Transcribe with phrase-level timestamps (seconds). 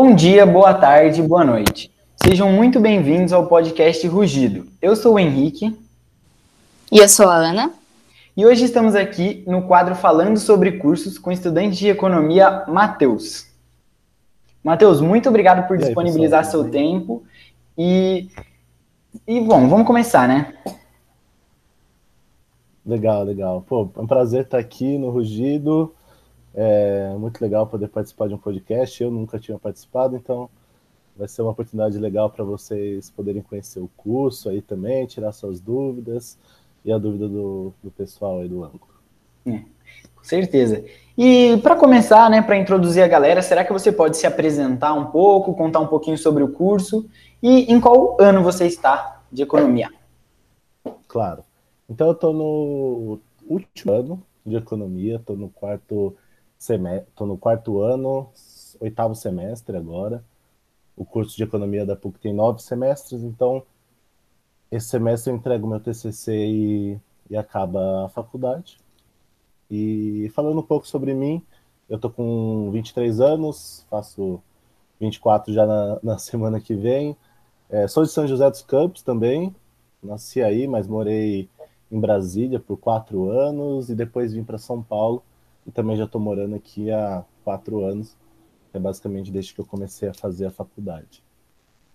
[0.00, 1.90] Bom dia, boa tarde, boa noite.
[2.22, 4.64] Sejam muito bem-vindos ao podcast Rugido.
[4.80, 5.76] Eu sou o Henrique.
[6.92, 7.72] E eu sou a Ana.
[8.36, 13.48] E hoje estamos aqui no quadro Falando sobre Cursos com o estudante de economia Matheus.
[14.62, 17.24] Matheus, muito obrigado por aí, disponibilizar pessoal, seu tempo.
[17.76, 18.28] E,
[19.26, 20.54] e, bom, vamos começar, né?
[22.86, 23.64] Legal, legal.
[23.66, 25.92] Pô, é um prazer estar aqui no Rugido.
[26.60, 29.00] É muito legal poder participar de um podcast.
[29.00, 30.50] Eu nunca tinha participado, então
[31.16, 35.60] vai ser uma oportunidade legal para vocês poderem conhecer o curso aí também, tirar suas
[35.60, 36.36] dúvidas
[36.84, 38.88] e a dúvida do, do pessoal aí do ângulo.
[39.46, 39.60] É,
[40.16, 40.84] com certeza.
[41.16, 45.06] E para começar, né, para introduzir a galera, será que você pode se apresentar um
[45.06, 47.08] pouco, contar um pouquinho sobre o curso
[47.40, 49.90] e em qual ano você está de economia?
[51.06, 51.44] Claro.
[51.88, 56.16] Então eu estou no último ano de economia, estou no quarto
[56.58, 58.28] semestre, no quarto ano,
[58.80, 60.24] oitavo semestre agora.
[60.96, 63.62] O curso de economia da PUC tem nove semestres, então
[64.70, 66.98] esse semestre eu entrego meu TCC e,
[67.30, 68.78] e acaba a faculdade.
[69.70, 71.42] E falando um pouco sobre mim,
[71.88, 74.42] eu tô com 23 anos, faço
[75.00, 77.16] 24 já na, na semana que vem.
[77.70, 79.54] É, sou de São José dos Campos também,
[80.02, 81.48] nasci aí, mas morei
[81.90, 85.22] em Brasília por quatro anos e depois vim para São Paulo
[85.68, 88.16] e também já estou morando aqui há quatro anos,
[88.72, 91.22] é basicamente desde que eu comecei a fazer a faculdade.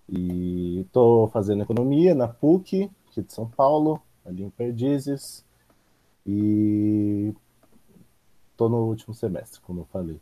[0.08, 5.44] E estou fazendo economia na PUC, aqui de São Paulo, ali em Perdizes,
[6.26, 7.34] e
[8.54, 10.20] Estou no último semestre, como eu falei.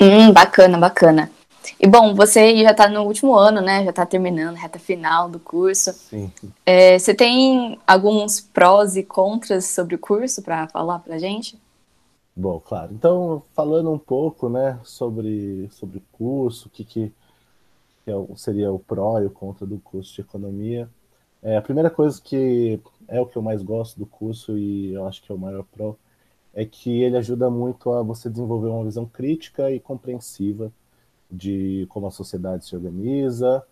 [0.00, 1.28] Hum, bacana, bacana.
[1.80, 3.84] E bom, você já está no último ano, né?
[3.84, 5.92] Já está terminando, reta final do curso.
[5.92, 6.30] Sim.
[6.64, 11.58] É, você tem alguns prós e contras sobre o curso para falar para gente?
[12.36, 12.92] Bom, claro.
[12.92, 17.12] Então, falando um pouco, né, sobre sobre o curso, o que, que,
[18.06, 20.88] é seria o pró e o contra do curso de economia.
[21.42, 25.06] É, a primeira coisa que é o que eu mais gosto do curso e eu
[25.06, 25.94] acho que é o maior pró,
[26.54, 30.72] é que ele ajuda muito a você desenvolver uma visão crítica e compreensiva
[31.34, 33.62] de como a sociedade se organiza,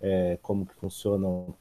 [0.00, 1.54] é, como que funcionam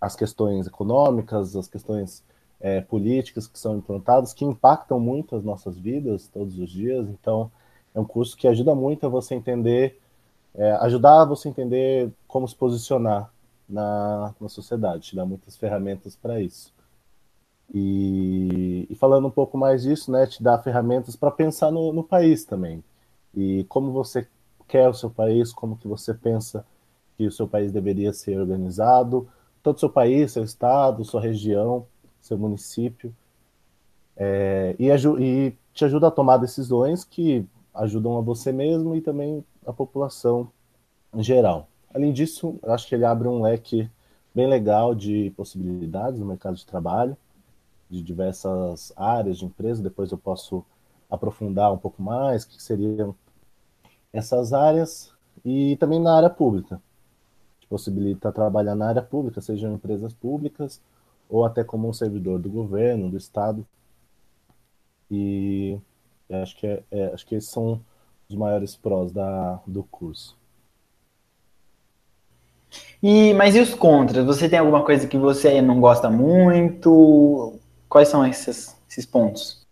[0.00, 2.22] as questões econômicas, as questões
[2.60, 7.08] é, políticas que são implantadas, que impactam muito as nossas vidas todos os dias.
[7.08, 7.50] Então,
[7.94, 10.00] é um curso que ajuda muito a você entender,
[10.54, 13.30] é, ajudar você a entender como se posicionar
[13.68, 16.72] na, na sociedade, te dá muitas ferramentas para isso.
[17.72, 22.04] E, e, falando um pouco mais disso, né, te dá ferramentas para pensar no, no,
[22.04, 22.84] país também.
[23.34, 24.26] E como você
[24.74, 26.66] quer o seu país, como que você pensa
[27.16, 29.28] que o seu país deveria ser organizado,
[29.62, 31.86] todo o seu país, seu estado, sua região,
[32.20, 33.14] seu município.
[34.16, 39.44] É, e, e te ajuda a tomar decisões que ajudam a você mesmo e também
[39.64, 40.50] a população
[41.14, 41.68] em geral.
[41.94, 43.88] Além disso, acho que ele abre um leque
[44.34, 47.16] bem legal de possibilidades no mercado de trabalho,
[47.88, 49.80] de diversas áreas de empresa.
[49.80, 50.64] Depois eu posso
[51.08, 53.14] aprofundar um pouco mais o que seriam
[54.14, 55.12] essas áreas
[55.44, 56.80] e também na área pública.
[57.68, 60.80] Possibilita trabalhar na área pública, sejam empresas públicas
[61.28, 63.66] ou até como um servidor do governo, do Estado.
[65.10, 65.78] E
[66.30, 67.80] acho que, é, é, acho que esses são
[68.28, 70.36] os maiores prós da, do curso.
[73.02, 74.24] E, mas e os contras?
[74.24, 77.58] Você tem alguma coisa que você não gosta muito?
[77.88, 79.63] Quais são esses, esses pontos?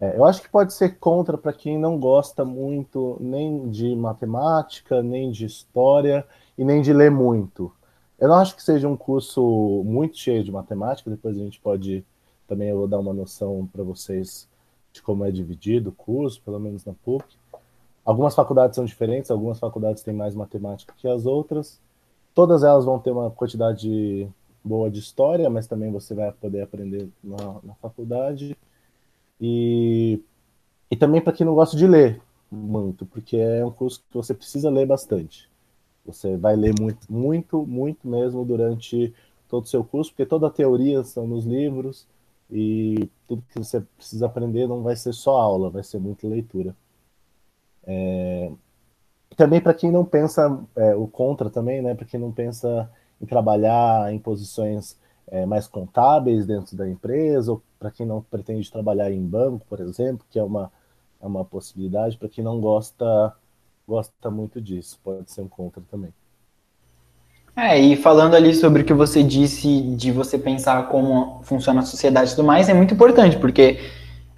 [0.00, 5.02] É, eu acho que pode ser contra para quem não gosta muito nem de matemática,
[5.02, 6.26] nem de história
[6.56, 7.72] e nem de ler muito.
[8.18, 12.04] Eu não acho que seja um curso muito cheio de matemática, depois a gente pode
[12.46, 14.48] também eu vou dar uma noção para vocês
[14.90, 17.36] de como é dividido o curso, pelo menos na PUC.
[18.04, 21.78] Algumas faculdades são diferentes, algumas faculdades têm mais matemática que as outras.
[22.34, 24.26] Todas elas vão ter uma quantidade
[24.64, 28.56] boa de história, mas também você vai poder aprender na, na faculdade.
[29.40, 30.22] E,
[30.90, 32.20] e também para quem não gosta de ler
[32.50, 35.50] muito, porque é um curso que você precisa ler bastante.
[36.06, 39.14] Você vai ler muito, muito, muito mesmo durante
[39.48, 42.06] todo o seu curso, porque toda a teoria são nos livros
[42.50, 46.74] e tudo que você precisa aprender não vai ser só aula, vai ser muita leitura.
[47.86, 48.50] É,
[49.36, 51.94] também para quem não pensa, é, o contra também, né?
[51.94, 52.90] Para quem não pensa
[53.20, 54.98] em trabalhar em posições
[55.30, 59.80] é, mais contábeis dentro da empresa, ou para quem não pretende trabalhar em banco, por
[59.80, 60.70] exemplo, que é uma,
[61.20, 63.34] é uma possibilidade, para quem não gosta,
[63.86, 66.12] gosta muito disso, pode ser um contra também.
[67.56, 71.84] É, e falando ali sobre o que você disse de você pensar como funciona a
[71.84, 73.80] sociedade e tudo mais, é muito importante, porque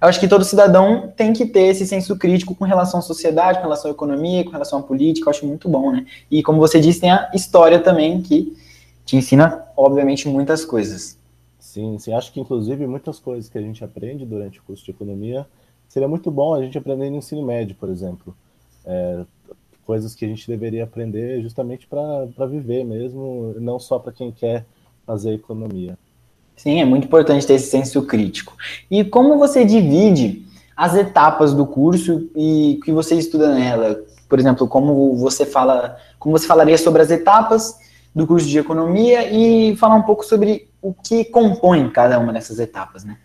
[0.01, 3.59] eu acho que todo cidadão tem que ter esse senso crítico com relação à sociedade,
[3.59, 6.07] com relação à economia, com relação à política, eu acho muito bom, né?
[6.31, 8.57] E como você disse, tem a história também, que
[9.05, 11.17] te ensina, obviamente, muitas coisas.
[11.59, 14.91] Sim, sim, acho que inclusive muitas coisas que a gente aprende durante o curso de
[14.91, 15.45] economia
[15.87, 18.35] seria muito bom a gente aprender no ensino médio, por exemplo.
[18.85, 19.23] É,
[19.85, 24.65] coisas que a gente deveria aprender justamente para viver mesmo, não só para quem quer
[25.05, 25.97] fazer economia.
[26.55, 28.55] Sim, é muito importante ter esse senso crítico.
[28.89, 30.45] E como você divide
[30.75, 34.03] as etapas do curso e que você estuda nela?
[34.29, 37.77] Por exemplo, como você fala, como você falaria sobre as etapas
[38.13, 42.59] do curso de economia e falar um pouco sobre o que compõe cada uma dessas
[42.59, 43.17] etapas, né?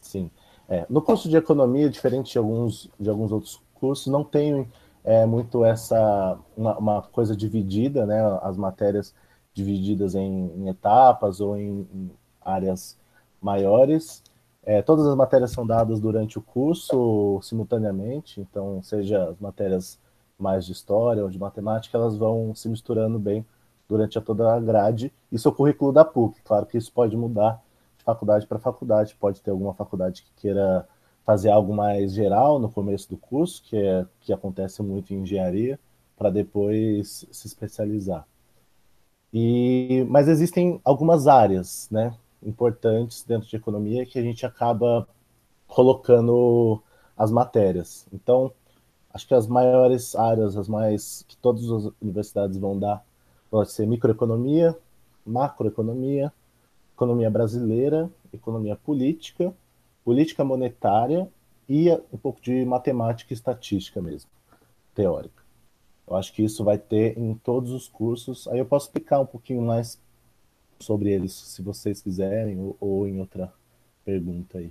[0.00, 0.30] Sim.
[0.68, 4.68] É, no curso de economia, diferente de alguns, de alguns outros cursos, não tem
[5.02, 8.20] é, muito essa uma, uma, coisa dividida, né?
[8.42, 9.14] As matérias
[9.54, 12.10] divididas em, em etapas ou em, em
[12.40, 12.98] áreas
[13.40, 14.22] maiores.
[14.62, 19.98] É, todas as matérias são dadas durante o curso simultaneamente, então seja as matérias
[20.38, 23.44] mais de história ou de matemática, elas vão se misturando bem
[23.88, 25.12] durante a toda a grade.
[25.32, 26.40] Isso é o currículo da PUC.
[26.42, 27.62] Claro que isso pode mudar
[27.98, 29.16] de faculdade para faculdade.
[29.18, 30.86] Pode ter alguma faculdade que queira
[31.24, 35.78] fazer algo mais geral no começo do curso, que é que acontece muito em engenharia,
[36.16, 38.26] para depois se especializar.
[39.32, 45.06] E, mas existem algumas áreas, né, importantes dentro de economia que a gente acaba
[45.66, 46.82] colocando
[47.16, 48.06] as matérias.
[48.12, 48.50] Então,
[49.12, 53.04] acho que as maiores áreas, as mais que todas as universidades vão dar
[53.50, 54.76] Pode ser microeconomia,
[55.24, 56.32] macroeconomia,
[56.94, 59.52] economia brasileira, economia política,
[60.04, 61.28] política monetária
[61.68, 64.30] e um pouco de matemática e estatística mesmo,
[64.94, 65.42] teórica.
[66.08, 68.48] Eu acho que isso vai ter em todos os cursos.
[68.48, 69.98] Aí eu posso explicar um pouquinho mais
[70.80, 73.52] sobre eles, se vocês quiserem, ou, ou em outra
[74.04, 74.70] pergunta aí.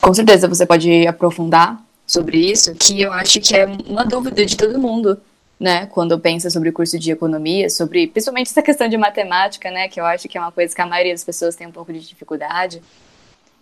[0.00, 4.56] Com certeza, você pode aprofundar sobre isso, que eu acho que é uma dúvida de
[4.56, 5.20] todo mundo
[5.58, 9.88] né, quando pensa sobre o curso de economia, sobre principalmente essa questão de matemática, né,
[9.88, 11.92] que eu acho que é uma coisa que a maioria das pessoas tem um pouco
[11.92, 12.80] de dificuldade.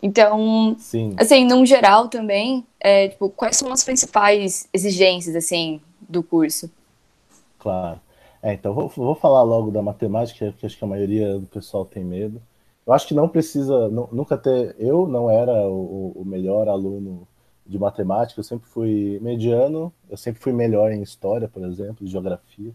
[0.03, 1.15] Então, Sim.
[1.17, 6.71] assim, num geral também, é, tipo, quais são as principais exigências, assim, do curso?
[7.59, 7.99] Claro.
[8.43, 11.85] É, então, vou, vou falar logo da matemática, que acho que a maioria do pessoal
[11.85, 12.41] tem medo.
[12.87, 14.77] Eu acho que não precisa, não, nunca ter.
[14.79, 17.27] Eu não era o, o melhor aluno
[17.69, 22.73] de matemática, eu sempre fui mediano, eu sempre fui melhor em história, por exemplo, geografia,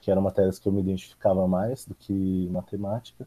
[0.00, 3.26] que eram matérias que eu me identificava mais do que matemática,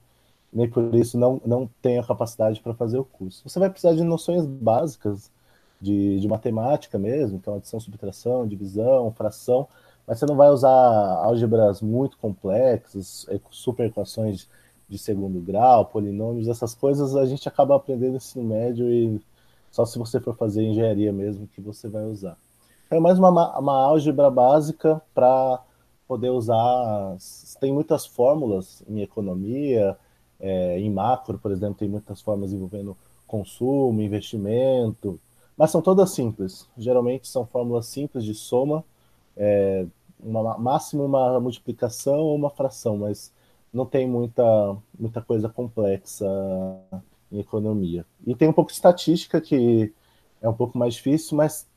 [0.54, 3.48] nem por isso não, não tenho a capacidade para fazer o curso.
[3.48, 5.32] Você vai precisar de noções básicas
[5.80, 9.68] de, de matemática mesmo, então adição, subtração, divisão, fração,
[10.08, 14.48] mas você não vai usar álgebras muito complexas, super equações
[14.88, 19.22] de segundo grau, polinômios, essas coisas a gente acaba aprendendo no ensino médio e
[19.72, 22.38] só se você for fazer engenharia mesmo que você vai usar.
[22.90, 25.64] É mais uma, uma álgebra básica para
[26.06, 27.16] poder usar.
[27.60, 29.98] Tem muitas fórmulas em economia,
[30.40, 35.18] é, em macro, por exemplo, tem muitas fórmulas envolvendo consumo, investimento,
[35.56, 36.68] mas são todas simples.
[36.78, 38.84] Geralmente são fórmulas simples de soma,
[39.38, 39.86] é,
[40.20, 43.32] uma, máximo uma multiplicação ou uma fração, mas
[43.72, 44.44] não tem muita,
[45.00, 46.28] muita coisa complexa
[47.32, 48.06] em economia.
[48.26, 49.94] E tem um pouco de estatística que
[50.42, 51.68] é um pouco mais difícil, mas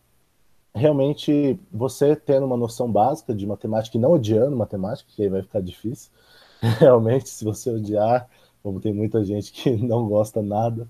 [0.74, 5.42] realmente você tendo uma noção básica de matemática e não odiando matemática, que aí vai
[5.42, 6.10] ficar difícil.
[6.80, 8.28] Realmente, se você odiar,
[8.62, 10.88] como tem muita gente que não gosta nada,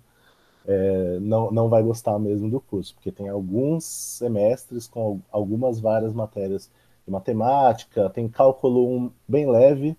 [0.66, 6.14] é, não, não vai gostar mesmo do curso, porque tem alguns semestres com algumas várias
[6.14, 6.70] matérias
[7.04, 9.96] de matemática, tem cálculo um bem leve,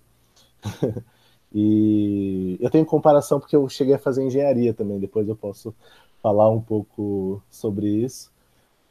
[1.52, 5.74] E eu tenho comparação porque eu cheguei a fazer engenharia também, depois eu posso
[6.22, 8.32] falar um pouco sobre isso.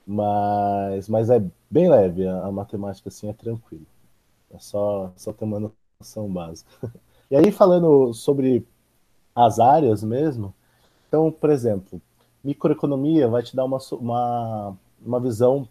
[0.07, 3.85] Mas, mas é bem leve, a, a matemática assim é tranquilo.
[4.51, 6.71] É só, só ter uma noção básica.
[7.31, 8.67] E aí, falando sobre
[9.35, 10.53] as áreas mesmo,
[11.07, 12.01] então, por exemplo,
[12.43, 15.67] microeconomia vai te dar uma, uma, uma visão,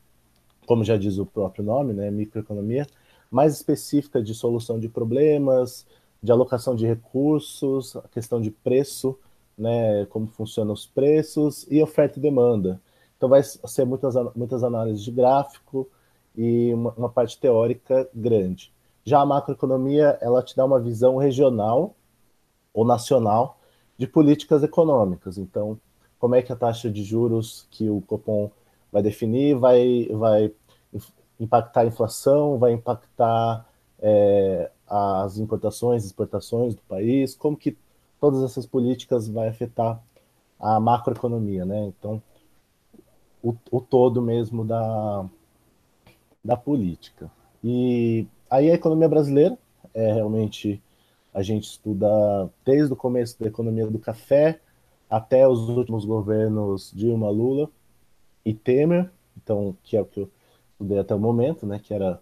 [0.66, 2.86] como já diz o próprio nome, né, microeconomia,
[3.30, 5.86] mais específica de solução de problemas,
[6.24, 9.18] de alocação de recursos, a questão de preço,
[9.58, 12.80] né, como funcionam os preços e oferta e demanda.
[13.14, 15.86] Então vai ser muitas, muitas análises de gráfico
[16.34, 18.72] e uma, uma parte teórica grande.
[19.04, 21.94] Já a macroeconomia, ela te dá uma visão regional
[22.72, 23.58] ou nacional
[23.98, 25.36] de políticas econômicas.
[25.36, 25.78] Então,
[26.18, 28.50] como é que a taxa de juros que o Copom
[28.90, 30.50] vai definir vai, vai
[31.38, 37.76] impactar a inflação, vai impactar é, as importações exportações do país, como que
[38.20, 40.02] todas essas políticas vai afetar
[40.58, 41.86] a macroeconomia, né?
[41.86, 42.22] Então,
[43.42, 45.26] o, o todo mesmo da,
[46.42, 47.30] da política.
[47.62, 49.58] E aí a economia brasileira
[49.92, 50.82] é realmente
[51.32, 52.08] a gente estuda
[52.64, 54.60] desde o começo da economia do café
[55.10, 57.68] até os últimos governos Dilma, Lula
[58.44, 60.30] e Temer, então que é o que eu
[60.72, 62.20] estudei até o momento, né, que era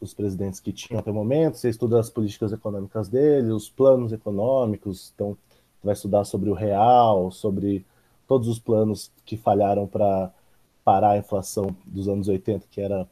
[0.00, 4.12] os presidentes que tinham até o momento, você estuda as políticas econômicas dele, os planos
[4.12, 5.36] econômicos, então
[5.82, 7.84] vai estudar sobre o real, sobre
[8.26, 10.32] todos os planos que falharam para
[10.84, 13.08] parar a inflação dos anos 80, que era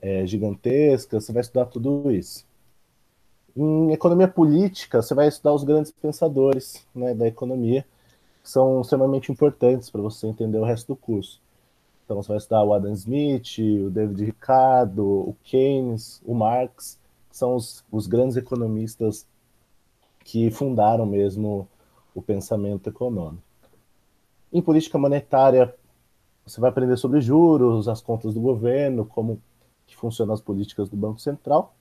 [0.00, 2.46] é, gigantesca, você vai estudar tudo isso.
[3.56, 7.84] Em economia política, você vai estudar os grandes pensadores né, da economia,
[8.42, 11.40] que são extremamente importantes para você entender o resto do curso.
[12.08, 16.98] Então, você vai estudar o Adam Smith, o David Ricardo, o Keynes, o Marx,
[17.28, 19.26] que são os, os grandes economistas
[20.24, 21.68] que fundaram mesmo
[22.14, 23.42] o pensamento econômico.
[24.50, 25.74] Em política monetária,
[26.46, 29.38] você vai aprender sobre juros, as contas do governo, como
[29.86, 31.74] que funcionam as políticas do Banco Central.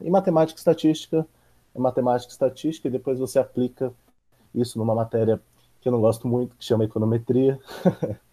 [0.00, 1.26] Em matemática e estatística,
[1.74, 3.92] é matemática e estatística, e depois você aplica
[4.54, 5.38] isso numa matéria
[5.78, 7.60] que eu não gosto muito, que chama econometria,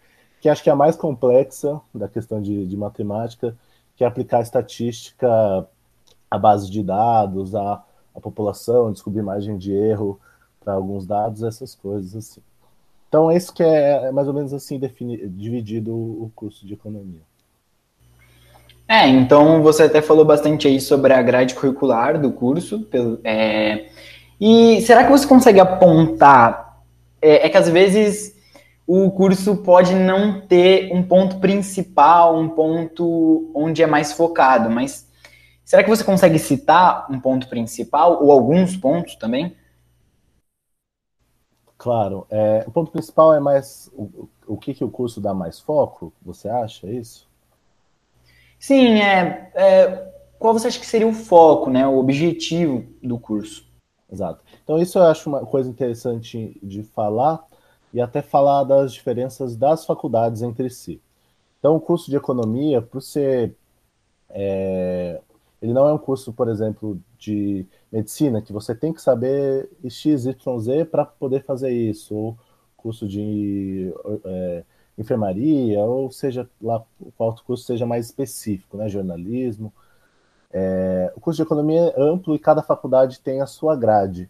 [0.42, 3.56] que acho que é a mais complexa da questão de, de matemática,
[3.94, 5.28] que é aplicar estatística
[6.28, 7.80] à base de dados, à,
[8.12, 10.20] à população, descobrir margem de erro
[10.58, 12.40] para alguns dados, essas coisas assim.
[13.08, 17.22] Então, é isso que é, mais ou menos assim defini, dividido o curso de economia.
[18.88, 22.84] É, então você até falou bastante aí sobre a grade curricular do curso.
[23.22, 23.86] É,
[24.40, 26.82] e será que você consegue apontar?
[27.20, 28.31] É, é, que às vezes
[28.86, 35.08] o curso pode não ter um ponto principal, um ponto onde é mais focado, mas
[35.64, 39.56] será que você consegue citar um ponto principal ou alguns pontos também?
[41.78, 42.26] Claro.
[42.30, 46.12] É, o ponto principal é mais o, o que, que o curso dá mais foco,
[46.22, 47.28] você acha isso?
[48.58, 53.66] Sim, é, é, qual você acha que seria o foco, né, o objetivo do curso?
[54.10, 54.44] Exato.
[54.62, 57.44] Então isso eu acho uma coisa interessante de falar
[57.92, 61.00] e até falar das diferenças das faculdades entre si.
[61.58, 63.54] Então o curso de economia, por ser
[64.30, 65.20] é,
[65.62, 70.26] ele não é um curso, por exemplo, de medicina que você tem que saber x,
[70.26, 72.38] y, z para poder fazer isso, ou
[72.76, 73.94] curso de
[74.24, 74.64] é,
[74.98, 76.82] enfermaria, ou seja lá
[77.16, 79.72] qual curso seja mais específico, né, jornalismo.
[80.52, 84.28] É, o curso de economia é amplo e cada faculdade tem a sua grade.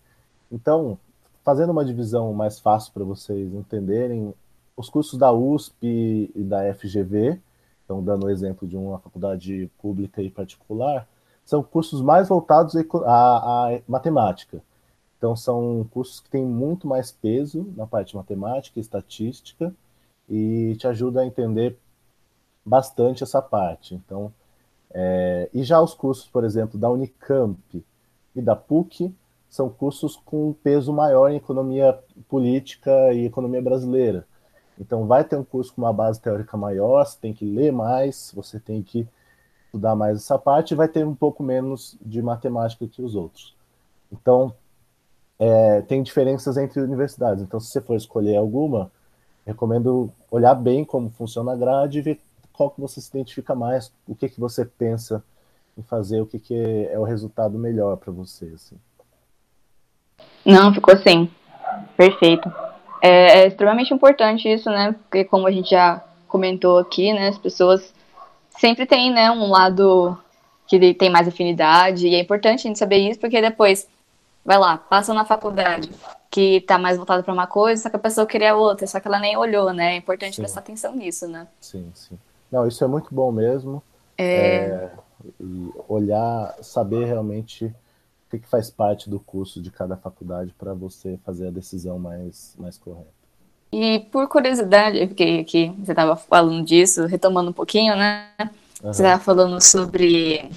[0.51, 0.99] Então,
[1.45, 4.35] fazendo uma divisão mais fácil para vocês entenderem,
[4.77, 7.41] os cursos da USP e da FGV,
[7.85, 11.07] então dando o exemplo de uma faculdade pública e particular,
[11.45, 14.63] são cursos mais voltados à, matemática.
[15.19, 19.75] Então, são cursos que têm muito mais peso na parte matemática e estatística,
[20.29, 21.79] e te ajuda a entender
[22.65, 23.95] bastante essa parte.
[23.95, 24.33] Então,
[24.91, 27.85] é, e já os cursos, por exemplo, da Unicamp
[28.35, 29.15] e da PUC
[29.53, 34.27] são cursos com peso maior em economia política e economia brasileira.
[34.81, 38.33] Então, vai ter um curso com uma base teórica maior, você tem que ler mais,
[38.35, 39.07] você tem que
[39.67, 43.55] estudar mais essa parte, e vai ter um pouco menos de matemática que os outros.
[44.11, 44.55] Então,
[45.39, 47.45] é, tem diferenças entre universidades.
[47.45, 48.91] Então, se você for escolher alguma,
[49.45, 52.21] recomendo olhar bem como funciona a grade e ver
[52.55, 55.23] qual que você se identifica mais, o que, que você pensa
[55.77, 58.47] em fazer, o que, que é o resultado melhor para você.
[58.55, 58.79] Assim.
[60.45, 61.31] Não, ficou sim.
[61.97, 62.53] Perfeito.
[63.01, 64.95] É, é, extremamente importante isso, né?
[65.03, 67.29] Porque como a gente já comentou aqui, né?
[67.29, 67.93] As pessoas
[68.59, 70.17] sempre têm, né, um lado
[70.67, 73.87] que tem mais afinidade, e é importante a gente saber isso, porque depois,
[74.45, 75.91] vai lá, passa na faculdade,
[76.31, 79.07] que tá mais voltado para uma coisa, só que a pessoa queria outra, só que
[79.07, 79.95] ela nem olhou, né?
[79.95, 80.43] É importante sim.
[80.43, 81.47] prestar atenção nisso, né?
[81.61, 82.19] Sim, sim.
[82.51, 83.83] Não, isso é muito bom mesmo.
[84.17, 84.27] É...
[84.27, 84.91] é
[85.89, 87.73] olhar, saber realmente
[88.33, 92.57] que, que faz parte do curso de cada faculdade para você fazer a decisão mais,
[92.59, 93.11] mais correta.
[93.71, 98.29] E por curiosidade, eu fiquei aqui, você estava falando disso, retomando um pouquinho, né?
[98.39, 98.93] Uhum.
[98.93, 100.51] Você estava falando sobre,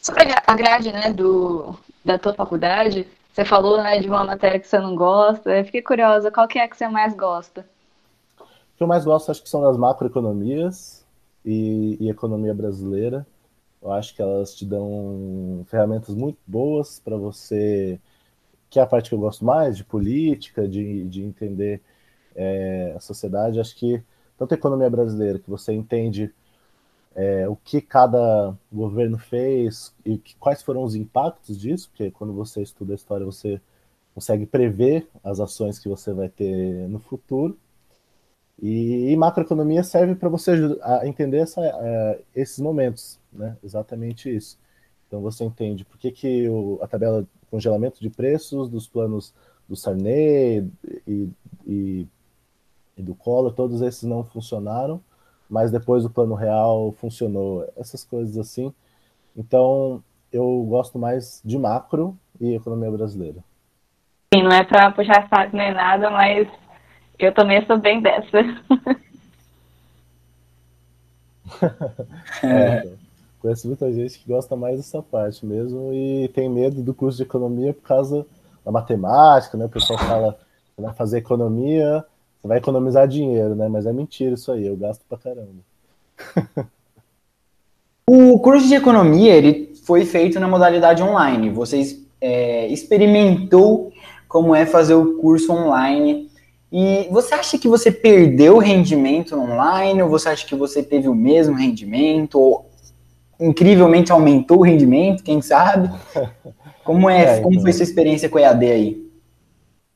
[0.00, 3.06] sobre a grade né, do, da tua faculdade.
[3.32, 5.50] Você falou né, de uma matéria que você não gosta.
[5.50, 7.64] Eu fiquei curiosa, qual que é que você mais gosta?
[8.40, 8.44] O
[8.76, 11.04] que eu mais gosto acho que são das macroeconomias
[11.44, 13.26] e, e economia brasileira.
[13.82, 18.00] Eu acho que elas te dão ferramentas muito boas para você,
[18.70, 21.82] que é a parte que eu gosto mais, de política, de, de entender
[22.36, 23.60] é, a sociedade.
[23.60, 24.02] Acho que
[24.38, 26.32] tanto a economia brasileira, que você entende
[27.14, 32.32] é, o que cada governo fez e que, quais foram os impactos disso, porque quando
[32.32, 33.60] você estuda a história você
[34.14, 37.58] consegue prever as ações que você vai ter no futuro.
[38.60, 43.56] E, e macroeconomia serve para você a entender essa, uh, esses momentos, né?
[43.62, 44.58] Exatamente isso.
[45.06, 49.34] Então você entende por que, que o, a tabela de congelamento de preços dos planos
[49.68, 50.70] do Sarney
[51.06, 51.28] e,
[51.66, 52.06] e,
[52.96, 55.02] e do Collor, todos esses não funcionaram,
[55.50, 58.72] mas depois o plano real funcionou, essas coisas assim.
[59.36, 63.44] Então eu gosto mais de macro e economia brasileira.
[64.32, 66.48] Sim, não é para puxar saco nem nada, mas
[67.26, 68.38] eu também sou bem dessa.
[72.42, 72.88] é,
[73.40, 77.24] conheço muita gente que gosta mais dessa parte mesmo e tem medo do curso de
[77.24, 78.26] economia por causa
[78.64, 79.64] da matemática, né?
[79.64, 80.38] O pessoal fala
[80.76, 82.04] que vai fazer economia,
[82.40, 83.68] você vai economizar dinheiro, né?
[83.68, 85.62] Mas é mentira isso aí, eu gasto pra caramba.
[88.06, 91.50] o curso de economia, ele foi feito na modalidade online.
[91.50, 93.92] Vocês é, experimentou
[94.28, 96.30] como é fazer o curso online.
[96.72, 100.02] E você acha que você perdeu rendimento online?
[100.02, 102.40] Ou você acha que você teve o mesmo rendimento?
[102.40, 102.70] Ou
[103.38, 105.22] incrivelmente aumentou o rendimento?
[105.22, 105.90] Quem sabe?
[106.82, 107.62] Como, é, é como então...
[107.62, 109.12] foi sua experiência com a EAD aí?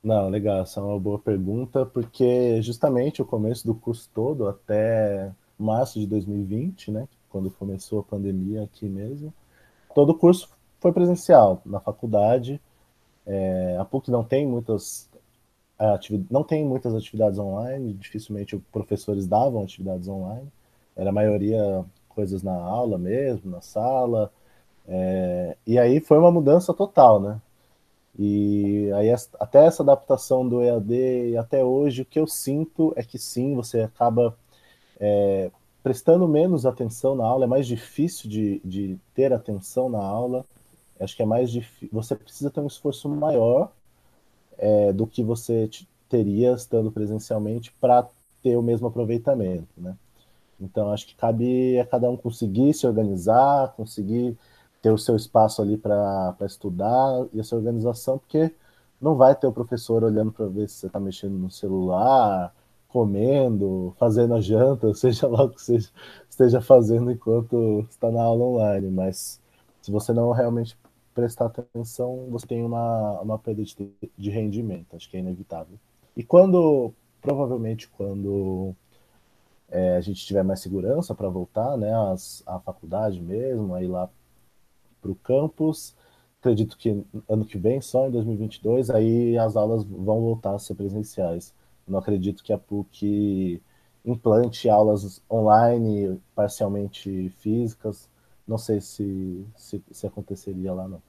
[0.04, 5.32] Não, legal, essa é uma boa pergunta, porque justamente o começo do curso todo, até
[5.58, 9.34] março de 2020, né, quando começou a pandemia aqui mesmo,
[9.92, 12.60] todo o curso foi presencial na faculdade.
[13.26, 15.05] É, a PUC não tem muitas
[16.30, 20.48] não tem muitas atividades online, dificilmente professores davam atividades online.
[20.96, 24.32] Era a maioria coisas na aula mesmo, na sala.
[24.88, 27.40] É, e aí foi uma mudança total, né?
[28.18, 30.94] E aí até essa adaptação do EAD
[31.32, 34.34] e até hoje o que eu sinto é que sim, você acaba
[34.98, 35.50] é,
[35.82, 40.46] prestando menos atenção na aula, é mais difícil de, de ter atenção na aula.
[40.98, 41.90] Acho que é mais difícil.
[41.92, 43.70] Você precisa ter um esforço maior
[44.58, 45.68] é, do que você
[46.08, 48.08] teria estando presencialmente para
[48.42, 49.96] ter o mesmo aproveitamento, né?
[50.60, 54.36] Então acho que cabe a cada um conseguir se organizar, conseguir
[54.80, 58.52] ter o seu espaço ali para estudar e essa organização, porque
[59.00, 62.54] não vai ter o professor olhando para ver se você está mexendo no celular,
[62.88, 65.78] comendo, fazendo a janta, seja lá o que você
[66.30, 69.40] esteja fazendo enquanto está na aula online, mas
[69.82, 70.76] se você não realmente
[71.16, 73.74] prestar atenção, você tem uma, uma perda de,
[74.18, 75.78] de rendimento, acho que é inevitável.
[76.14, 78.74] E quando, provavelmente, quando
[79.70, 84.10] é, a gente tiver mais segurança para voltar, né, às, à faculdade mesmo, aí lá
[85.00, 85.96] para o campus,
[86.38, 90.74] acredito que ano que vem, só em 2022, aí as aulas vão voltar a ser
[90.74, 91.54] presenciais.
[91.88, 93.62] Não acredito que a PUC
[94.04, 98.08] implante aulas online, parcialmente físicas,
[98.46, 101.02] não sei se, se, se aconteceria lá, não.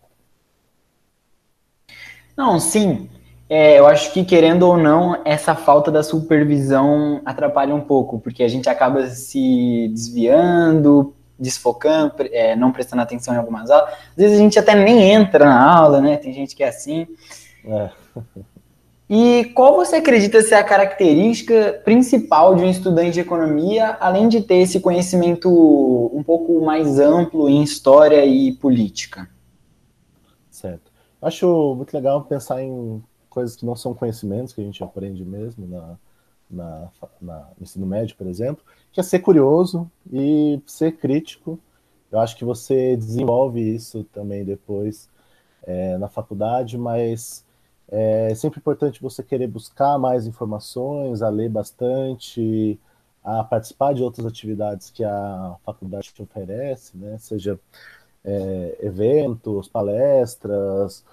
[2.35, 3.09] Não, sim.
[3.49, 8.43] É, eu acho que, querendo ou não, essa falta da supervisão atrapalha um pouco, porque
[8.43, 13.93] a gente acaba se desviando, desfocando, é, não prestando atenção em algumas aulas.
[13.93, 16.17] Às vezes a gente até nem entra na aula, né?
[16.17, 17.07] Tem gente que é assim.
[17.65, 17.89] É.
[19.09, 24.41] E qual você acredita ser a característica principal de um estudante de economia, além de
[24.41, 25.49] ter esse conhecimento
[26.13, 29.29] um pouco mais amplo em história e política?
[30.51, 30.91] Certo.
[31.21, 35.65] Acho muito legal pensar em coisas que não são conhecimentos, que a gente aprende mesmo
[35.67, 35.97] na,
[36.51, 36.89] na,
[37.21, 41.57] na, no ensino médio, por exemplo, que é ser curioso e ser crítico.
[42.11, 45.09] Eu acho que você desenvolve isso também depois
[45.63, 47.45] é, na faculdade, mas
[47.89, 52.79] é sempre importante você querer buscar mais informações, a ler bastante,
[53.23, 57.17] a participar de outras atividades que a faculdade te oferece, né?
[57.17, 57.59] seja
[58.23, 61.03] é, eventos, palestras.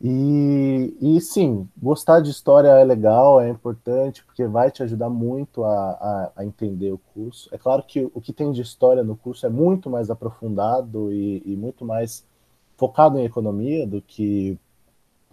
[0.00, 5.64] E, e sim, gostar de história é legal, é importante, porque vai te ajudar muito
[5.64, 7.48] a, a, a, entender o curso.
[7.52, 11.42] É claro que o que tem de história no curso é muito mais aprofundado e,
[11.44, 12.24] e muito mais
[12.76, 14.56] focado em economia do que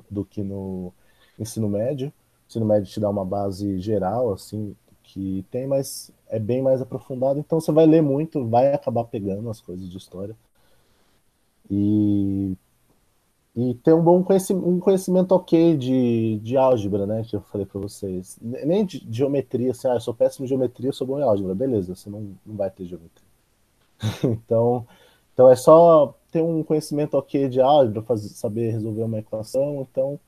[0.09, 0.93] do que no
[1.39, 2.07] ensino médio.
[2.09, 6.81] O ensino médio te dá uma base geral, assim, que tem, mas é bem mais
[6.81, 7.39] aprofundado.
[7.39, 10.35] Então você vai ler muito, vai acabar pegando as coisas de história.
[11.69, 12.55] E,
[13.55, 17.23] e ter um bom conhecimento, um conhecimento ok de, de álgebra, né?
[17.23, 18.37] Que eu falei para vocês.
[18.41, 21.55] Nem de geometria, assim, ah, eu sou péssimo em geometria, eu sou bom em álgebra.
[21.55, 23.27] Beleza, você não, não vai ter geometria.
[24.23, 24.85] então,
[25.33, 29.87] então é só ter um conhecimento ok de álgebra, fazer, saber resolver uma equação.
[29.89, 30.19] Então,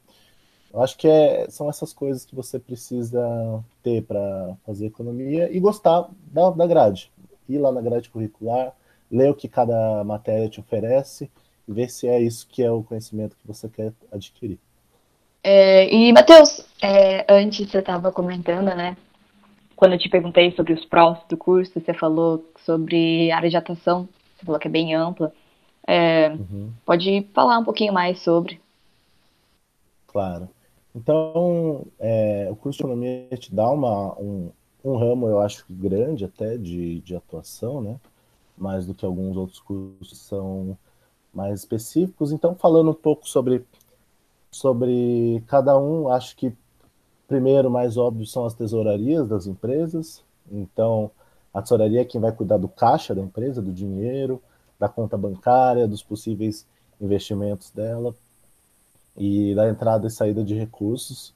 [0.74, 3.22] eu acho que é, são essas coisas que você precisa
[3.84, 7.12] ter para fazer economia e gostar da, da grade.
[7.50, 8.74] Ir lá na grade curricular,
[9.12, 11.30] ler o que cada matéria te oferece
[11.68, 14.60] e ver se é isso que é o conhecimento que você quer adquirir.
[15.44, 18.96] É, e, Matheus, é, antes você estava comentando, né,
[19.76, 24.08] quando eu te perguntei sobre os prós do curso, você falou sobre área de atuação,
[24.38, 25.34] você falou que é bem ampla.
[25.88, 26.72] É, uhum.
[26.86, 28.60] Pode falar um pouquinho mais sobre?
[30.06, 30.50] Claro.
[30.94, 34.52] Então, é, o curso de economia te dá uma, um,
[34.84, 38.00] um ramo, eu acho, grande até de, de atuação, né?
[38.58, 40.78] Mais do que alguns outros cursos são
[41.34, 42.32] mais específicos.
[42.32, 43.64] Então, falando um pouco sobre,
[44.52, 46.52] sobre cada um, acho que
[47.28, 50.24] primeiro, mais óbvio, são as tesourarias das empresas.
[50.50, 51.12] Então,
[51.54, 54.42] a tesouraria é quem vai cuidar do caixa da empresa, do dinheiro,
[54.80, 56.68] da conta bancária, dos possíveis
[57.00, 58.16] investimentos dela
[59.16, 61.34] e da entrada e saída de recursos.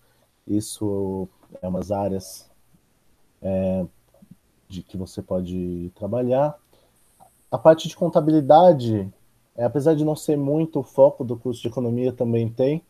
[0.47, 1.27] Isso
[1.61, 2.49] é umas áreas
[3.41, 3.85] é,
[4.67, 6.57] de que você pode trabalhar.
[7.51, 9.11] A parte de contabilidade,
[9.55, 12.83] é, apesar de não ser muito o foco do curso de economia, também tem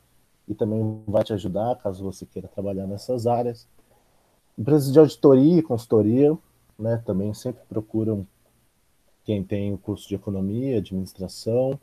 [0.48, 3.68] e também vai te ajudar caso você queira trabalhar nessas áreas.
[4.58, 6.38] Empresas de auditoria e consultoria,
[6.78, 8.28] né, também sempre procuram
[9.24, 11.80] quem tem o curso de economia, administração,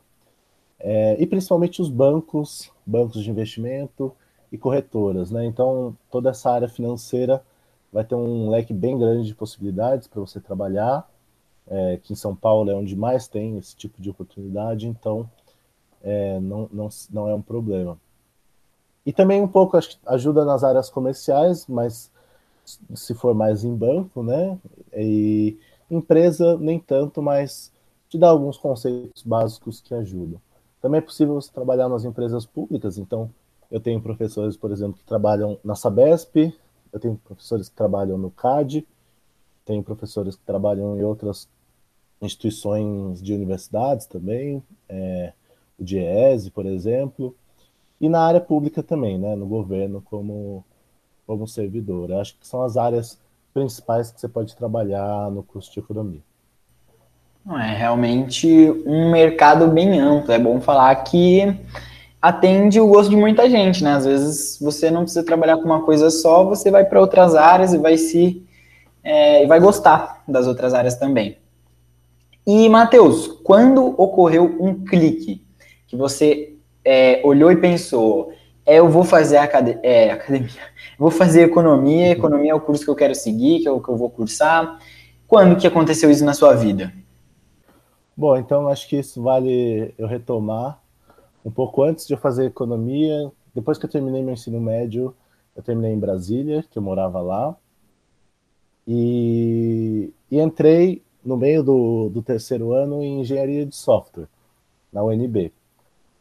[0.79, 4.13] é, e principalmente os bancos, bancos de investimento
[4.51, 5.45] e corretoras, né?
[5.45, 7.43] Então toda essa área financeira
[7.91, 11.09] vai ter um leque bem grande de possibilidades para você trabalhar.
[11.71, 15.29] É, que em São Paulo é onde mais tem esse tipo de oportunidade, então
[16.01, 17.95] é, não, não, não é um problema.
[19.05, 22.11] E também um pouco ajuda nas áreas comerciais, mas
[22.95, 24.57] se for mais em banco, né?
[24.95, 25.57] E
[25.89, 27.71] empresa nem tanto, mas
[28.09, 30.41] te dá alguns conceitos básicos que ajudam.
[30.81, 33.29] Também é possível você trabalhar nas empresas públicas, então
[33.69, 36.53] eu tenho professores, por exemplo, que trabalham na Sabesp,
[36.91, 38.87] eu tenho professores que trabalham no CAD,
[39.65, 41.47] tenho professores que trabalham em outras
[42.21, 45.33] instituições de universidades também, é,
[45.77, 47.35] o DIESE, por exemplo,
[48.01, 50.65] e na área pública também, né, no governo como,
[51.27, 52.09] como servidor.
[52.09, 53.19] Eu acho que são as áreas
[53.59, 56.21] principais que você pode trabalhar no curso de economia.
[57.51, 58.47] É realmente
[58.85, 60.31] um mercado bem amplo.
[60.31, 61.55] É bom falar que
[62.21, 63.93] atende o gosto de muita gente, né?
[63.93, 67.73] Às vezes você não precisa trabalhar com uma coisa só, você vai para outras áreas
[67.73, 68.45] e vai se
[69.03, 71.37] é, e vai gostar das outras áreas também.
[72.45, 75.43] E Matheus, quando ocorreu um clique
[75.87, 78.31] que você é, olhou e pensou,
[78.69, 80.61] é, eu vou fazer acad é, academia,
[80.95, 82.11] vou fazer economia, uhum.
[82.11, 84.77] economia é o curso que eu quero seguir, que é o que eu vou cursar.
[85.27, 86.93] Quando que aconteceu isso na sua vida?
[88.15, 90.79] Bom, então acho que isso vale eu retomar
[91.43, 93.31] um pouco antes de eu fazer economia.
[93.55, 95.15] Depois que eu terminei meu ensino médio,
[95.55, 97.55] eu terminei em Brasília, que eu morava lá,
[98.87, 104.27] e, e entrei no meio do, do terceiro ano em engenharia de software,
[104.93, 105.51] na UNB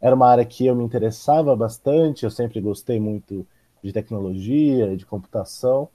[0.01, 3.47] era uma área que eu me interessava bastante, eu sempre gostei muito
[3.83, 5.89] de tecnologia, de computação,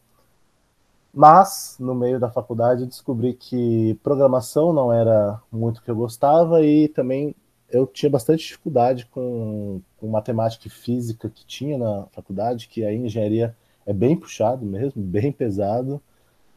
[1.14, 6.64] mas no meio da faculdade descobri que programação não era muito o que eu gostava
[6.66, 7.36] e também
[7.70, 12.94] eu tinha bastante dificuldade com, com matemática e física que tinha na faculdade, que a
[12.94, 16.02] engenharia é bem puxado mesmo, bem pesado,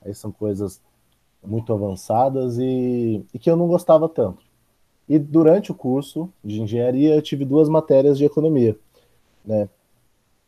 [0.02, 0.80] aí são coisas
[1.44, 4.45] muito avançadas e, e que eu não gostava tanto.
[5.08, 8.76] E durante o curso de engenharia, eu tive duas matérias de economia,
[9.44, 9.68] né?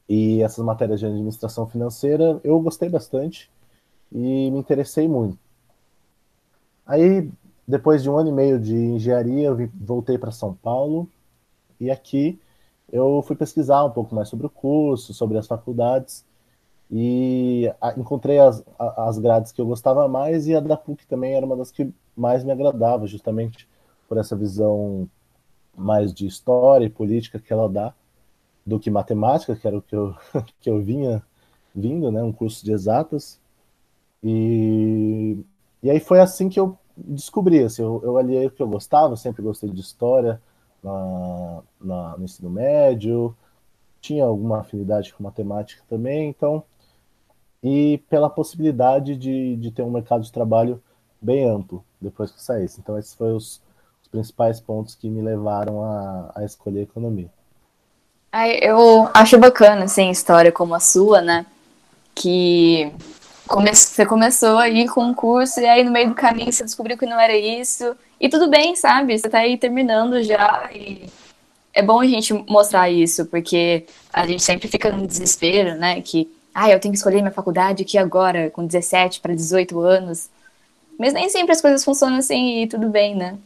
[0.08, 3.50] E essas matérias de administração financeira eu gostei bastante
[4.10, 5.38] e me interessei muito.
[6.86, 7.30] Aí,
[7.66, 11.08] depois de um ano e meio de engenharia, eu voltei para São Paulo
[11.78, 12.40] e aqui
[12.90, 16.24] eu fui pesquisar um pouco mais sobre o curso, sobre as faculdades
[16.90, 21.44] e encontrei as, as grades que eu gostava mais e a da PUC também era
[21.44, 23.68] uma das que mais me agradava, justamente
[24.08, 25.08] por essa visão
[25.76, 27.94] mais de história e política que ela dá
[28.66, 30.14] do que matemática, que era o que eu,
[30.60, 31.22] que eu vinha
[31.74, 33.40] vindo, né, um curso de exatas.
[34.22, 35.38] E,
[35.82, 39.16] e aí foi assim que eu descobri, assim, eu, eu aliei o que eu gostava,
[39.16, 40.40] sempre gostei de história
[40.82, 43.36] na, na, no ensino médio,
[44.00, 46.62] tinha alguma afinidade com matemática também, então,
[47.62, 50.82] e pela possibilidade de, de ter um mercado de trabalho
[51.20, 52.80] bem amplo depois que saísse.
[52.80, 53.60] Então, esses foram os,
[54.08, 57.30] os principais pontos que me levaram a, a escolher economia.
[58.60, 61.46] Eu acho bacana, assim, história como a sua, né?
[62.14, 62.92] Que
[63.46, 66.98] come você começou aí com um curso e aí no meio do caminho você descobriu
[66.98, 67.96] que não era isso.
[68.20, 69.18] E tudo bem, sabe?
[69.18, 71.08] Você tá aí terminando já e
[71.72, 76.00] é bom a gente mostrar isso, porque a gente sempre fica no desespero, né?
[76.02, 80.28] Que, ah, eu tenho que escolher minha faculdade aqui agora, com 17 para 18 anos.
[80.98, 83.38] Mas nem sempre as coisas funcionam assim e tudo bem, né?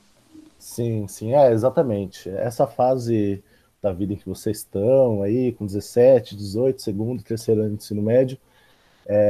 [0.74, 2.28] Sim, sim, é, exatamente.
[2.30, 3.42] Essa fase
[3.82, 8.02] da vida em que vocês estão aí, com 17, 18, segundo, terceiro ano de ensino
[8.02, 8.38] médio,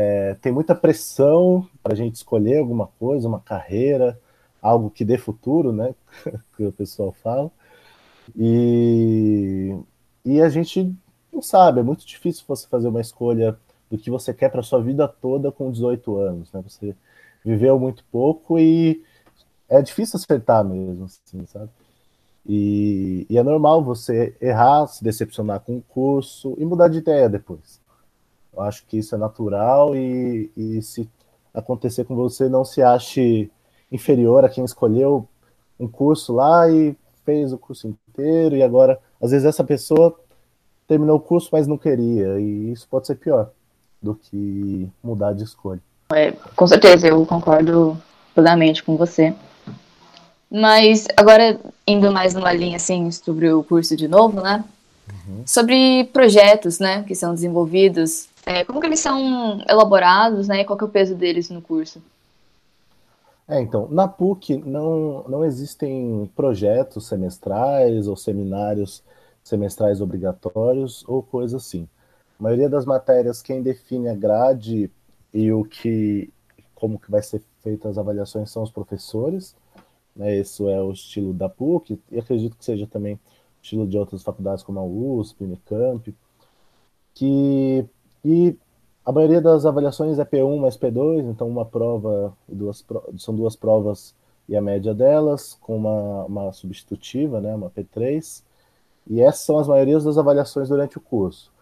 [0.04, 4.18] É, tem muita pressão para a gente escolher alguma coisa, uma carreira,
[4.60, 5.94] algo que dê futuro, né?
[6.56, 7.50] que o pessoal fala.
[8.36, 9.76] E,
[10.24, 10.94] e a gente
[11.32, 13.58] não sabe, é muito difícil você fazer uma escolha
[13.90, 16.62] do que você quer para sua vida toda com 18 anos, né?
[16.62, 16.96] Você
[17.44, 19.02] viveu muito pouco e
[19.72, 21.70] é difícil acertar mesmo, assim, sabe?
[22.46, 27.28] E, e, é normal você errar, se decepcionar com o curso e mudar de ideia
[27.28, 27.80] depois.
[28.52, 31.08] Eu acho que isso é natural e, e se
[31.54, 33.50] acontecer com você, não se ache
[33.90, 35.26] inferior a quem escolheu
[35.78, 40.18] um curso lá e fez o curso inteiro e agora, às vezes essa pessoa
[40.86, 43.50] terminou o curso, mas não queria e isso pode ser pior
[44.02, 45.80] do que mudar de escolha.
[46.12, 47.96] É, com certeza, eu concordo
[48.34, 49.34] plenamente com você.
[50.52, 54.62] Mas agora, indo mais numa linha assim sobre o curso de novo, né?
[55.08, 55.42] Uhum.
[55.46, 60.76] Sobre projetos, né, que são desenvolvidos, é, como que eles são elaborados, né, e qual
[60.76, 62.02] que é o peso deles no curso?
[63.48, 69.02] É, então, na PUC não, não existem projetos semestrais ou seminários
[69.42, 71.88] semestrais obrigatórios ou coisa assim.
[72.38, 74.90] A maioria das matérias, quem define a grade
[75.32, 76.30] e o que,
[76.74, 79.54] como que vai ser feitas as avaliações são os professores,
[80.14, 80.38] né?
[80.38, 83.20] Isso é o estilo da PUC, e acredito que seja também o
[83.62, 86.14] estilo de outras faculdades como a USP, Unicamp,
[87.14, 87.84] que
[88.24, 88.56] e
[89.04, 92.84] a maioria das avaliações é P1 mais P2, então uma prova duas
[93.18, 94.14] são duas provas
[94.48, 98.42] e a média delas, com uma, uma substitutiva, né, uma P3,
[99.08, 101.52] e essas são as maiorias das avaliações durante o curso.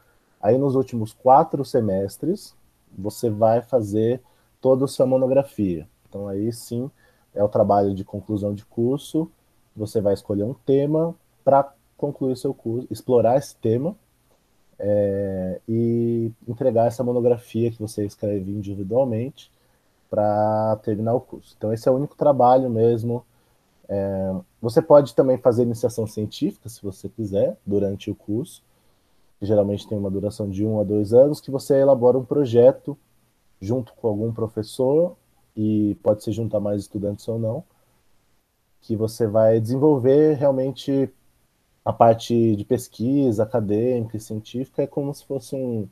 [0.40, 2.54] Aí nos últimos quatro semestres,
[2.96, 4.20] você vai fazer
[4.60, 5.88] toda a sua monografia.
[6.08, 6.90] Então aí sim
[7.35, 9.31] é o trabalho de conclusão de curso.
[9.77, 11.14] Você vai escolher um tema
[11.45, 13.95] para concluir seu curso, explorar esse tema
[14.79, 19.51] é, e entregar essa monografia que você escreve individualmente
[20.09, 21.55] para terminar o curso.
[21.57, 23.25] Então esse é o único trabalho mesmo.
[23.88, 28.62] É, você pode também fazer iniciação científica, se você quiser, durante o curso,
[29.38, 32.97] que geralmente tem uma duração de um a dois anos, que você elabora um projeto
[33.61, 35.16] junto com algum professor
[35.56, 37.64] e pode se juntar mais estudantes ou não,
[38.80, 41.10] que você vai desenvolver realmente
[41.84, 45.88] a parte de pesquisa acadêmica e científica, é como se fosse um,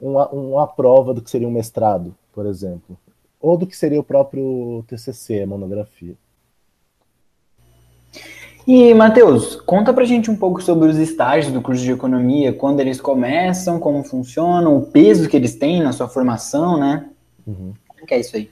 [0.00, 2.98] uma, uma prova do que seria um mestrado, por exemplo,
[3.40, 6.14] ou do que seria o próprio TCC, a monografia.
[8.66, 12.80] E, Matheus, conta pra gente um pouco sobre os estágios do curso de economia, quando
[12.80, 17.08] eles começam, como funcionam, o peso que eles têm na sua formação, né?
[17.46, 17.72] Uhum.
[17.88, 18.50] Como que é isso aí?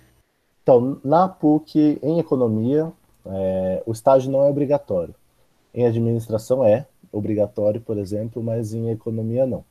[0.67, 2.93] Então, na PUC, em economia,
[3.25, 5.15] é, o estágio não é obrigatório.
[5.73, 9.65] Em administração é obrigatório, por exemplo, mas em economia não.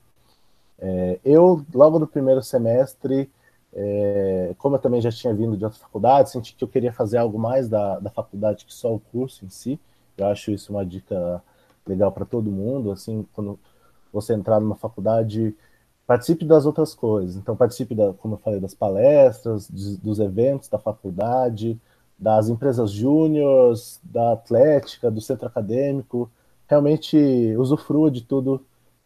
[0.79, 3.29] É, eu, logo no primeiro semestre,
[3.73, 7.17] é, como eu também já tinha vindo de outra faculdade, senti que eu queria fazer
[7.17, 9.77] algo mais da, da faculdade que só o curso em si.
[10.17, 11.43] Eu acho isso uma dica
[11.85, 12.89] legal para todo mundo.
[12.89, 13.59] Assim, quando
[14.13, 15.53] você entrar numa faculdade,
[16.05, 17.35] participe das outras coisas.
[17.35, 21.79] Então, participe, da, como eu falei, das palestras, de, dos eventos da faculdade,
[22.17, 26.29] das empresas júniores, da atlética, do centro acadêmico.
[26.67, 28.59] Realmente usufrua de tudo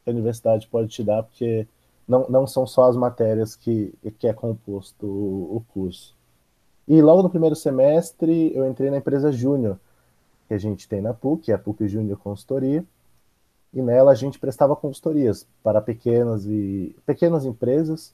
[0.03, 1.67] que a universidade pode te dar, porque
[2.07, 6.15] não, não são só as matérias que, que é composto o, o curso.
[6.87, 9.79] E logo no primeiro semestre eu entrei na empresa júnior,
[10.47, 12.83] que a gente tem na PUC, a PUC Júnior Consultoria,
[13.73, 18.13] e nela a gente prestava consultorias para pequenas e pequenas empresas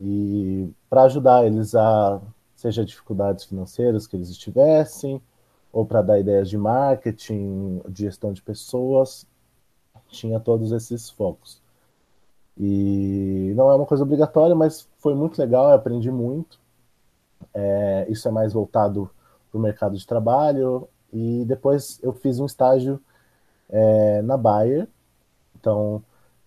[0.00, 2.20] e para ajudar eles a
[2.56, 5.20] seja dificuldades financeiras que eles estivessem
[5.72, 9.26] ou para dar ideias de marketing, de gestão de pessoas,
[10.08, 11.60] tinha todos esses focos.
[12.58, 16.58] E não é uma coisa obrigatória, mas foi muito legal, eu aprendi muito.
[17.54, 19.08] É, isso é mais voltado
[19.50, 20.88] para o mercado de trabalho.
[21.12, 23.00] E depois eu fiz um estágio
[23.70, 24.88] é, na Bayer.
[25.58, 26.02] Então,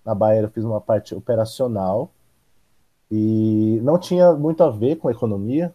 [0.06, 2.12] na Bayer eu fiz uma parte operacional
[3.12, 5.74] e não tinha muito a ver com economia,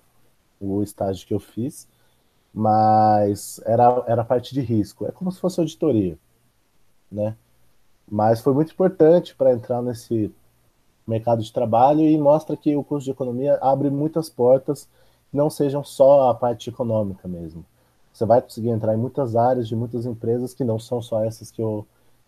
[0.61, 1.88] o estágio que eu fiz,
[2.52, 5.06] mas era, era a parte de risco.
[5.06, 6.18] É como se fosse auditoria,
[7.11, 7.37] né?
[8.11, 10.34] Mas foi muito importante para entrar nesse
[11.06, 14.88] mercado de trabalho e mostra que o curso de economia abre muitas portas,
[15.32, 17.64] não sejam só a parte econômica mesmo
[18.18, 21.52] você vai conseguir entrar em muitas áreas de muitas empresas que não são só essas
[21.52, 21.87] que eu,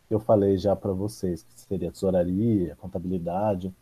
[0.08, 3.74] eu falei já para vocês, que seria tesouraria, contabilidade.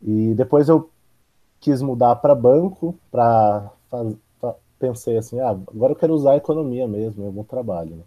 [0.00, 0.88] E depois eu
[1.58, 3.72] quis mudar para banco, para
[4.78, 7.96] pensei assim, ah, agora eu quero usar a economia mesmo em algum trabalho.
[7.96, 8.04] Né?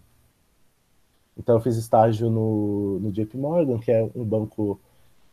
[1.36, 4.80] Então eu fiz estágio no, no JP Morgan, que é um banco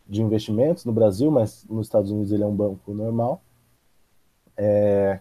[0.08, 3.42] de investimentos no Brasil, mas nos Estados Unidos ele é um banco normal.
[4.58, 5.20] É,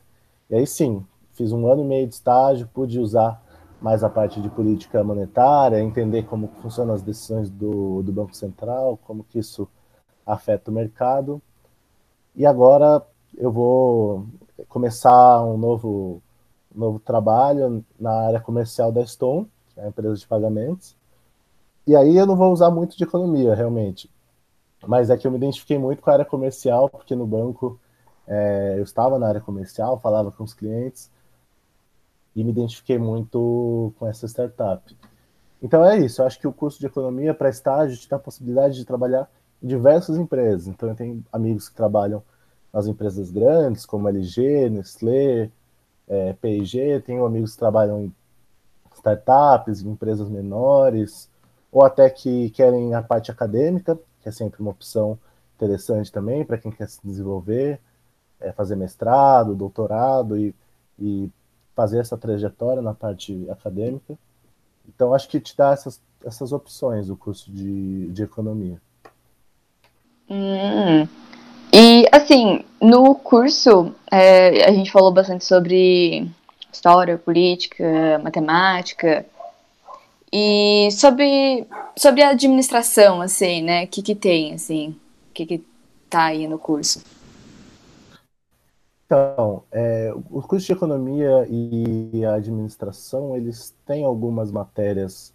[0.49, 1.05] e aí sim,
[1.37, 3.43] fiz um ano e meio de estágio, pude usar
[3.81, 8.99] mais a parte de política monetária, entender como funcionam as decisões do, do Banco Central,
[9.05, 9.69] como que isso
[10.25, 11.41] afeta o mercado.
[12.35, 13.03] E agora
[13.37, 14.27] eu vou
[14.69, 16.23] começar um novo,
[16.75, 20.97] novo trabalho na área comercial da Stone, que é a empresa de pagamentos.
[21.87, 24.11] E aí eu não vou usar muito de economia, realmente.
[24.87, 27.79] Mas é que eu me identifiquei muito com a área comercial, porque no banco
[28.27, 31.11] é, eu estava na área comercial, falava com os clientes,
[32.37, 34.95] e me identifiquei muito com essa startup.
[35.63, 38.21] Então é isso, eu acho que o curso de economia para estágio te dá a
[38.21, 39.29] possibilidade de trabalhar
[39.63, 40.69] em diversas empresas.
[40.69, 42.23] Então eu tenho amigos que trabalham
[42.71, 45.51] nas empresas grandes, como LG, Nestlé,
[46.07, 48.15] é, P&G, tenho amigos que trabalham em
[48.95, 51.31] startups, em empresas menores,
[51.73, 55.19] ou até que querem a parte acadêmica, que é sempre uma opção
[55.55, 57.81] interessante também para quem quer se desenvolver,
[58.39, 60.55] é, fazer mestrado, doutorado e,
[60.99, 61.31] e
[61.77, 64.19] fazer essa trajetória na parte acadêmica.
[64.89, 68.81] Então, acho que te dá essas, essas opções o curso de, de economia.
[70.29, 71.07] Hum.
[71.73, 76.27] E, assim, no curso, é, a gente falou bastante sobre
[76.73, 79.27] história, política, matemática,
[80.33, 83.85] e sobre, sobre a administração, assim, né?
[83.85, 84.97] O que, que tem, assim,
[85.31, 85.65] o que, que
[86.09, 87.03] tá aí no curso?
[89.07, 95.33] Então, é, o curso de economia e administração, eles têm algumas matérias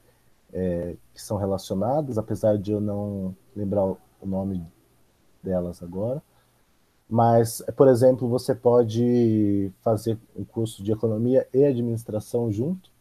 [0.51, 4.61] é, que são relacionadas, apesar de eu não lembrar o nome
[5.41, 6.21] delas agora.
[7.09, 12.91] Mas, por exemplo, você pode fazer um curso de economia e administração junto,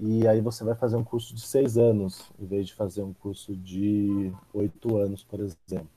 [0.00, 3.12] e aí você vai fazer um curso de seis anos, em vez de fazer um
[3.12, 5.88] curso de oito anos, por exemplo.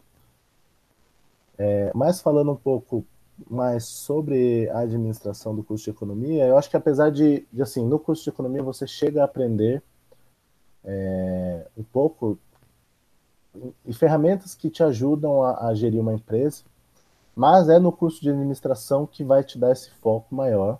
[1.57, 3.03] É, mas falando um pouco
[3.50, 7.86] mais sobre a administração do curso de economia, eu acho que apesar de, de assim,
[7.86, 9.84] no curso de economia você chega a aprender
[10.84, 12.39] é, um pouco
[13.86, 16.63] e ferramentas que te ajudam a, a, gerir uma empresa,
[17.36, 20.80] mas é no curso de administração que vai te dar esse foco maior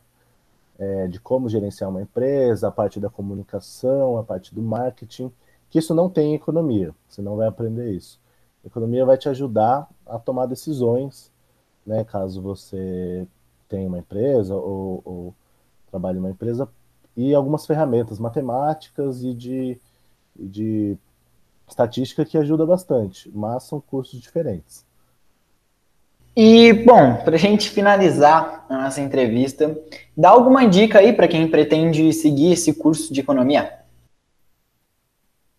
[0.78, 5.32] é, de como gerenciar uma empresa, a parte da comunicação, a parte do marketing,
[5.70, 8.20] que isso não tem em economia, você não vai aprender isso.
[8.63, 11.32] A economia vai te ajudar a tomar decisões
[11.88, 13.26] né, caso você
[13.69, 15.36] tenha uma empresa ou, ou
[15.89, 16.69] trabalhe em uma empresa,
[17.15, 19.80] e algumas ferramentas matemáticas e de,
[20.36, 20.97] de
[21.67, 24.86] estatística que ajuda bastante, mas são cursos diferentes.
[26.36, 29.76] E, bom, para a gente finalizar a nossa entrevista,
[30.15, 33.80] dá alguma dica aí para quem pretende seguir esse curso de economia?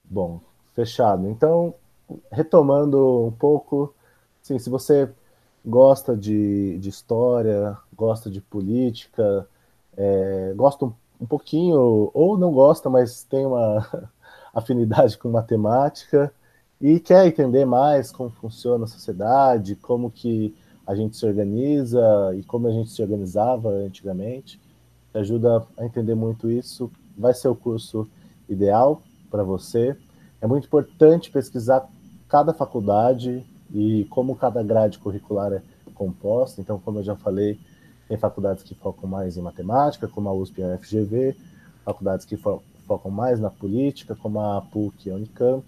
[0.04, 0.40] Bom,
[0.74, 1.28] fechado.
[1.28, 1.74] Então,
[2.30, 3.92] retomando um pouco,
[4.40, 5.10] assim, se você
[5.68, 9.46] gosta de, de história, gosta de política,
[9.94, 13.86] é, gosta um, um pouquinho, ou não gosta, mas tem uma
[14.54, 16.32] afinidade com matemática
[16.80, 22.00] e quer entender mais como funciona a sociedade, como que a gente se organiza
[22.34, 24.58] e como a gente se organizava antigamente,
[25.12, 28.08] ajuda a entender muito isso, vai ser o curso
[28.48, 29.94] ideal para você.
[30.40, 31.86] É muito importante pesquisar
[32.26, 35.62] cada faculdade, e como cada grade curricular é
[35.94, 37.58] composta, então, como eu já falei,
[38.08, 41.36] tem faculdades que focam mais em matemática, como a USP e a FGV,
[41.84, 45.62] faculdades que fo focam mais na política, como a PUC e a Unicamp.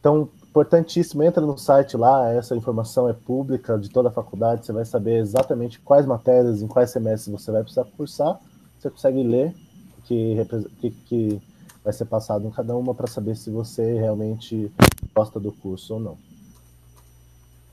[0.00, 4.72] Então, importantíssimo, entra no site lá, essa informação é pública de toda a faculdade, você
[4.72, 8.40] vai saber exatamente quais matérias, em quais semestres você vai precisar cursar,
[8.78, 9.54] você consegue ler
[9.98, 10.46] o que,
[10.80, 11.42] que, que
[11.84, 14.72] vai ser passado em cada uma para saber se você realmente
[15.14, 16.33] gosta do curso ou não.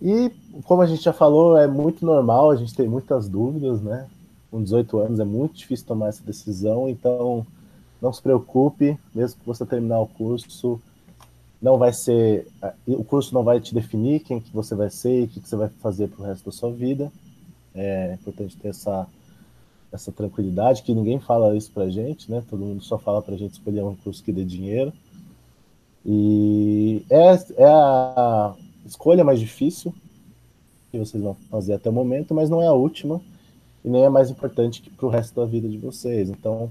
[0.01, 0.31] E,
[0.63, 4.07] como a gente já falou, é muito normal, a gente tem muitas dúvidas, né?
[4.49, 7.45] Com 18 anos é muito difícil tomar essa decisão, então
[8.01, 10.81] não se preocupe, mesmo que você terminar o curso,
[11.61, 12.47] não vai ser.
[12.87, 15.47] O curso não vai te definir quem que você vai ser e o que, que
[15.47, 17.11] você vai fazer para o resto da sua vida.
[17.75, 19.07] É importante ter essa,
[19.91, 22.43] essa tranquilidade, que ninguém fala isso pra gente, né?
[22.49, 24.91] Todo mundo só fala pra gente escolher um curso que dê dinheiro.
[26.03, 29.93] E é, é a, escolha mais difícil
[30.91, 33.21] que vocês vão fazer até o momento, mas não é a última
[33.83, 36.29] e nem é mais importante para o resto da vida de vocês.
[36.29, 36.69] Então,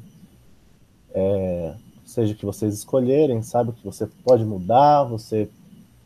[1.12, 5.48] é, seja o que vocês escolherem, sabe que você pode mudar, você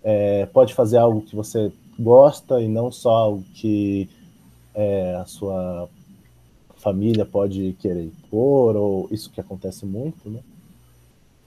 [0.03, 4.09] é, pode fazer algo que você gosta e não só algo que
[4.75, 5.89] é, a sua
[6.77, 10.41] família pode querer impor, ou isso que acontece muito, né?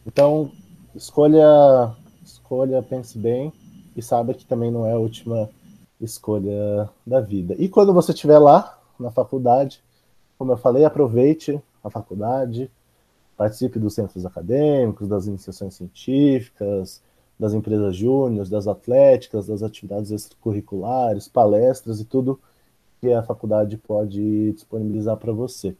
[0.05, 0.51] Então,
[0.95, 1.93] escolha,
[2.23, 3.53] escolha, pense bem,
[3.97, 5.49] e saiba que também não é a última
[5.99, 7.55] escolha da vida.
[7.57, 9.81] E quando você estiver lá na faculdade,
[10.37, 12.69] como eu falei, aproveite a faculdade,
[13.35, 17.01] participe dos centros acadêmicos, das iniciações científicas,
[17.39, 22.39] das empresas júniores, das atléticas, das atividades extracurriculares, palestras e tudo
[23.01, 25.75] que a faculdade pode disponibilizar para você.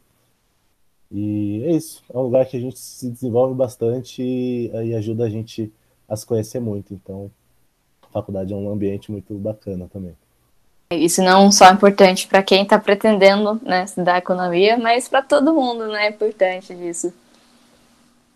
[1.12, 5.26] E é isso, é um lugar que a gente se desenvolve bastante e, e ajuda
[5.26, 5.72] a gente
[6.08, 6.94] a se conhecer muito.
[6.94, 7.32] Então,
[8.20, 10.14] faculdade é um ambiente muito bacana também.
[10.92, 15.54] Isso não só é importante para quem está pretendendo né, estudar economia, mas para todo
[15.54, 16.08] mundo, né?
[16.08, 17.14] É importante disso.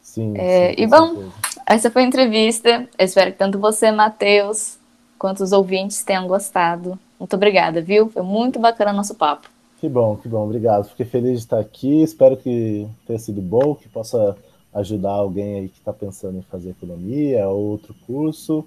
[0.01, 0.33] Sim.
[0.35, 1.31] É, sim e bom, certeza.
[1.65, 2.89] essa foi a entrevista.
[2.97, 4.77] Eu espero que tanto você, Matheus,
[5.17, 6.99] quanto os ouvintes tenham gostado.
[7.17, 8.09] Muito obrigada, viu?
[8.09, 9.47] Foi muito bacana o nosso papo.
[9.79, 10.89] Que bom, que bom, obrigado.
[10.89, 12.03] Fiquei feliz de estar aqui.
[12.03, 14.35] Espero que tenha sido bom, que possa
[14.73, 18.65] ajudar alguém aí que está pensando em fazer economia ou outro curso.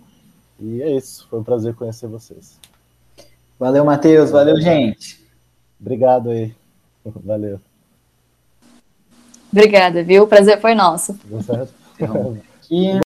[0.59, 1.27] E é isso.
[1.29, 2.59] Foi um prazer conhecer vocês.
[3.59, 4.31] Valeu, Matheus.
[4.31, 5.23] Valeu, gente.
[5.81, 6.55] Obrigado aí.
[7.25, 7.61] Valeu.
[9.53, 10.25] Obrigada, viu?
[10.25, 11.19] O prazer foi nosso.
[11.25, 11.73] Deu certo?
[11.95, 13.04] Então, aqui.